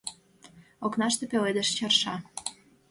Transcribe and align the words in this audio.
Окнаште 0.85 1.23
пеледыш, 1.31 1.69
чарша. 1.77 2.15